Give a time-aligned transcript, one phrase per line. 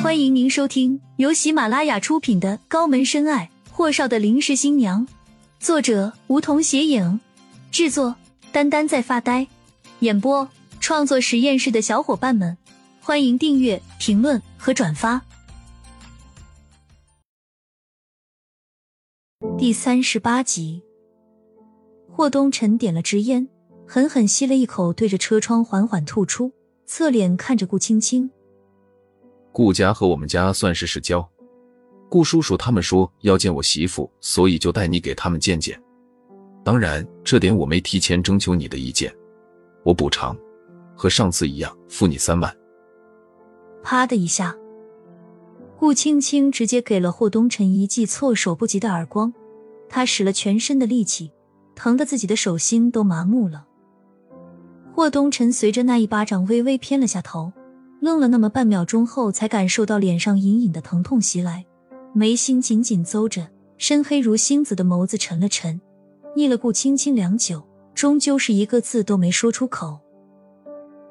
[0.00, 5.04] 欢迎您收听由喜马拉雅出品的《高门深爱：霍少的临时新娘》，
[5.58, 7.18] 作者梧桐斜影，
[7.72, 8.14] 制作
[8.52, 9.48] 丹丹在发呆，
[9.98, 10.48] 演播
[10.78, 12.56] 创作实验室的小伙伴们，
[13.00, 15.20] 欢迎订阅、评论和转发。
[19.58, 20.80] 第三十八集，
[22.12, 23.48] 霍东辰点了支烟，
[23.84, 26.52] 狠狠吸了一口，对着车窗缓缓吐出，
[26.86, 28.30] 侧脸看着顾青青。
[29.58, 31.28] 顾家和我们家算是世交，
[32.08, 35.76] 顾叔叔他们说要见我媳妇，所以就带你给他们见见。
[36.64, 39.12] 当然，这点我没提前征求你的意见，
[39.82, 40.38] 我补偿，
[40.94, 42.56] 和上次一样，付你三万。
[43.82, 44.54] 啪的一下，
[45.76, 49.34] 顾青青直接给了霍东辰一记措手不及的耳光，
[49.88, 51.32] 他使了全身的力气，
[51.74, 53.66] 疼得自己的手心都麻木了。
[54.94, 57.52] 霍东辰随着那一巴掌微微偏了下头。
[58.00, 61.66] 愣了那么半秒钟后，才感受到脸上隐隐的疼痛袭来，
[62.12, 65.80] 眉心紧紧邹着，深黑如星子的眸子沉了沉，
[66.36, 67.62] 睨了顾青青良久，
[67.94, 69.98] 终究是一个字都没说出口。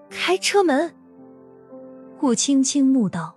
[0.09, 0.93] 开车门。
[2.19, 3.35] 顾青青怒道。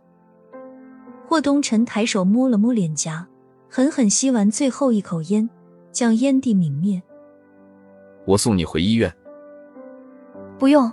[1.27, 3.27] 霍东辰抬手摸了摸脸颊，
[3.69, 5.48] 狠狠吸完最后一口烟，
[5.92, 7.03] 将烟蒂泯灭。
[8.27, 9.12] 我送你回医院。
[10.58, 10.91] 不用。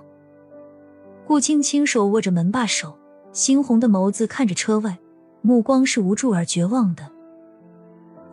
[1.27, 2.97] 顾青青手握着门把手，
[3.33, 4.97] 猩红的眸子看着车外，
[5.41, 7.05] 目光是无助而绝望的。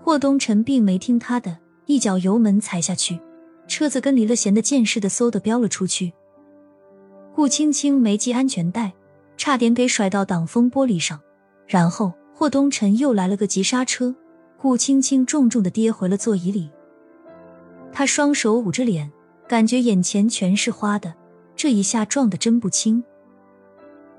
[0.00, 3.18] 霍东辰并没听他的，一脚油门踩下去，
[3.66, 6.12] 车子跟离了弦的箭似的，嗖的飙了出去。
[7.34, 8.92] 顾青青没系安全带，
[9.36, 11.20] 差点给甩到挡风玻璃上。
[11.66, 14.14] 然后霍东辰又来了个急刹车，
[14.56, 16.70] 顾青青重重的跌回了座椅里。
[17.92, 19.10] 他双手捂着脸，
[19.48, 21.12] 感觉眼前全是花的。
[21.56, 23.02] 这一下撞得真不轻，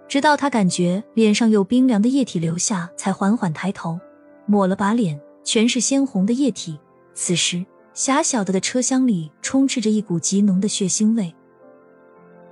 [0.07, 3.99] 直到他感觉脸上有冰凉的液体流下，才缓缓抬头，
[4.45, 6.79] 抹了把脸，全是鲜红的液体。
[7.13, 11.33] 此时，狭小的的车厢里充斥着一股极浓的血腥味。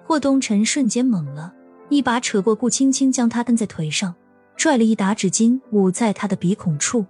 [0.05, 1.53] 霍东辰瞬间懵了，
[1.89, 4.13] 一把扯过顾青青，将她摁在腿上，
[4.55, 7.05] 拽了一沓纸巾捂在她的鼻孔处。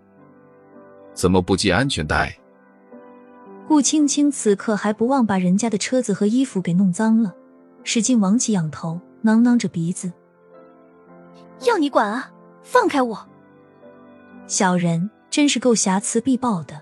[1.14, 2.38] 怎么不系安全带？
[3.68, 7.34] 顾青青此刻还不忘把人家的车子和衣服给弄脏了。
[7.84, 10.12] 使劲往起仰头，囔囔着鼻子
[11.66, 12.32] ：“要你管啊！
[12.62, 13.28] 放开我！
[14.48, 16.82] 小人真是够瑕疵必报的。”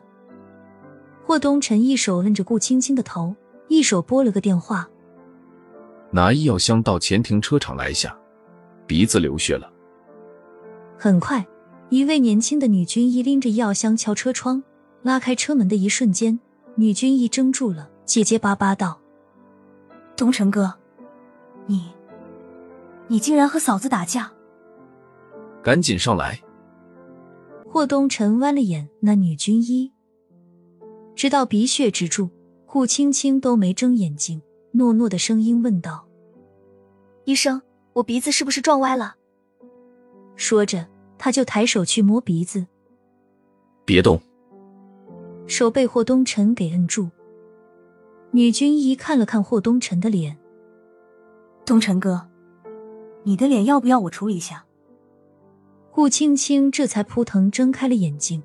[1.25, 3.35] 霍东辰一手摁着顾青青的头，
[3.67, 4.89] 一手拨了个电话
[6.11, 8.15] ：“拿医药箱到前停车场来下，
[8.85, 9.71] 鼻子流血了。”
[10.97, 11.45] 很快，
[11.89, 14.61] 一位年轻的女军医拎着医药箱敲车窗，
[15.03, 16.39] 拉开车门的一瞬间，
[16.75, 18.99] 女军医怔住了，结结巴巴道
[20.17, 20.73] ：“东辰哥。”
[21.71, 21.89] 你，
[23.07, 24.29] 你竟然和嫂子打架！
[25.63, 26.37] 赶紧上来！
[27.65, 29.93] 霍东辰弯了眼，那女军医，
[31.15, 32.29] 直到鼻血止住，
[32.65, 34.41] 顾青青都没睁眼睛，
[34.73, 36.05] 诺诺的声音问道
[37.23, 37.61] ：“医生，
[37.93, 39.15] 我鼻子是不是撞歪了？”
[40.35, 40.85] 说着，
[41.17, 42.67] 他就抬手去摸鼻子。
[43.85, 44.19] 别动！
[45.47, 47.09] 手被霍东辰给摁住。
[48.31, 50.37] 女军医看了看霍东辰的脸。
[51.65, 52.27] 东辰哥，
[53.23, 54.65] 你的脸要不要我处理一下？
[55.91, 58.43] 顾青青这才扑腾睁开了眼睛，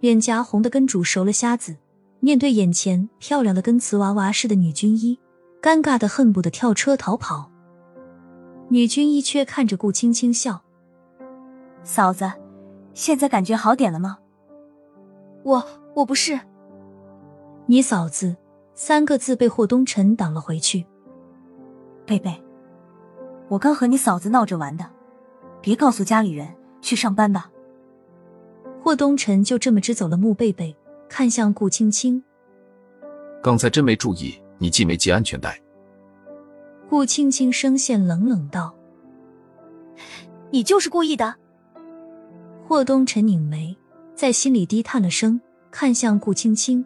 [0.00, 1.76] 脸颊红的跟煮熟了虾子。
[2.20, 5.18] 面对眼前漂亮的跟瓷娃娃似的女军医，
[5.62, 7.50] 尴尬的恨不得跳车逃跑。
[8.68, 10.62] 女军医却看着顾青青笑
[11.84, 12.30] ：“嫂子，
[12.92, 14.18] 现在感觉好点了吗
[15.44, 15.64] ？”“我
[15.94, 16.38] 我不是，
[17.66, 18.36] 你嫂子。”
[18.74, 20.86] 三个字被霍东辰挡了回去。
[22.06, 22.40] 贝贝。
[23.48, 24.84] 我刚和你嫂子闹着玩的，
[25.62, 26.46] 别告诉家里人，
[26.82, 27.50] 去上班吧。
[28.82, 30.76] 霍东辰就这么支走了穆贝贝，
[31.08, 32.22] 看向顾青青。
[33.42, 35.60] 刚才真没注意，你系没系安全带？
[36.88, 38.74] 顾青青声线冷冷道
[40.50, 41.34] ：“你就是故意的。”
[42.66, 43.76] 霍东辰拧眉，
[44.14, 45.40] 在心里低叹了声，
[45.70, 46.84] 看向顾青青：“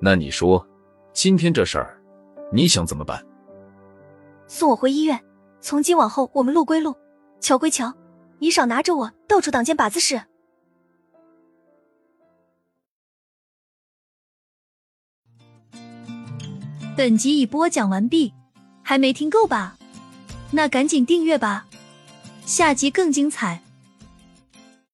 [0.00, 0.66] 那你说，
[1.12, 1.98] 今天这事儿，
[2.52, 3.22] 你想怎么办？”
[4.46, 5.18] 送我回医院。
[5.60, 6.96] 从今往后，我们路归路，
[7.40, 7.94] 桥归桥，
[8.38, 10.20] 你少拿着我到处挡箭靶子使。
[16.96, 18.34] 本集已播讲完毕，
[18.82, 19.76] 还没听够吧？
[20.50, 21.66] 那赶紧订阅吧，
[22.44, 23.62] 下集更精彩。